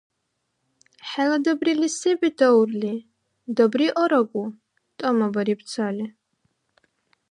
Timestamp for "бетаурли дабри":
2.19-3.87